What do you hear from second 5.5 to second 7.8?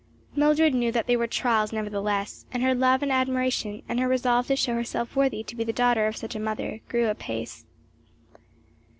be the daughter of such a mother, grew apace.